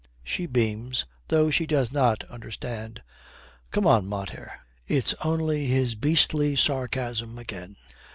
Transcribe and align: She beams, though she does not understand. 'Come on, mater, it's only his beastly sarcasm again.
She 0.23 0.47
beams, 0.47 1.05
though 1.27 1.51
she 1.51 1.67
does 1.67 1.91
not 1.91 2.23
understand. 2.23 3.03
'Come 3.69 3.85
on, 3.85 4.07
mater, 4.07 4.51
it's 4.87 5.13
only 5.23 5.67
his 5.67 5.93
beastly 5.93 6.55
sarcasm 6.55 7.37
again. 7.37 7.75